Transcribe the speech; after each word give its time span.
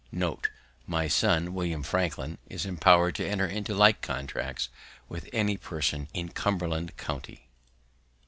"Note. 0.11 0.49
My 0.87 1.07
son, 1.07 1.53
William 1.53 1.83
Franklin, 1.83 2.39
is 2.49 2.65
empowered 2.65 3.13
to 3.17 3.27
enter 3.27 3.45
into 3.45 3.75
like 3.75 4.01
contracts 4.01 4.69
with 5.07 5.29
any 5.31 5.57
person 5.57 6.07
in 6.11 6.29
Cumberland 6.29 6.97
county. 6.97 7.45